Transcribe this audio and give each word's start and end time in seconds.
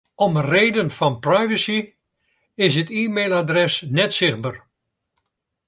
Om 0.25 0.33
reden 0.51 0.89
fan 0.97 1.15
privacy 1.27 1.79
is 2.65 2.73
it 2.81 2.89
e-mailadres 3.01 3.73
net 3.97 4.11
sichtber. 4.17 4.55